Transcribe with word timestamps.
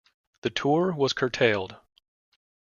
The 0.41 0.49
tour 0.49 0.91
was 0.95 1.13
curtailed. 1.13 1.75